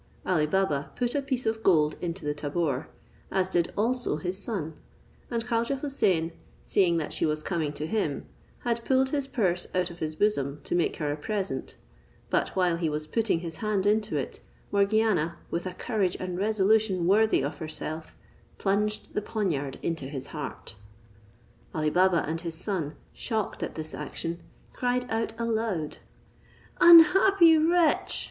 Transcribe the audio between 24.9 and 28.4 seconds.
out aloud. "Unhappy wretch!"